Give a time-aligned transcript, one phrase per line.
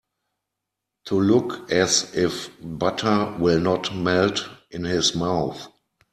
[1.05, 5.67] To look as if butter will not melt in his mouth.